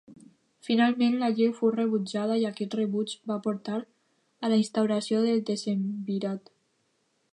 Finalment 0.67 1.17
la 1.23 1.27
llei 1.39 1.51
fou 1.57 1.71
rebutjada 1.75 2.37
i 2.43 2.47
aquest 2.51 2.75
rebuig 2.79 3.13
va 3.33 3.37
portar 3.43 3.77
a 4.45 4.51
la 4.55 4.59
instauració 4.63 5.23
del 5.27 5.45
decemvirat. 5.51 6.55